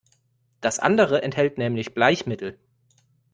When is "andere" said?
0.79-1.21